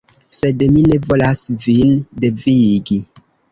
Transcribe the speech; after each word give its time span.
Sed 0.37 0.63
mi 0.77 0.81
ne 0.91 0.97
volas 1.09 1.43
vin 1.67 1.93
devigi. 2.25 3.01